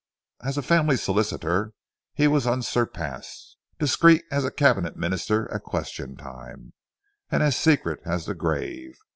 As 0.43 0.57
a 0.57 0.63
family 0.63 0.97
solicitor 0.97 1.73
he 2.15 2.27
was 2.27 2.47
unsurpassed, 2.47 3.57
discreet 3.77 4.23
as 4.31 4.43
a 4.43 4.49
cabinet 4.49 4.97
minister 4.97 5.47
at 5.53 5.61
question 5.61 6.17
time, 6.17 6.73
and 7.29 7.43
as 7.43 7.55
secret 7.55 8.01
as 8.03 8.25
the 8.25 8.33
grave. 8.33 8.95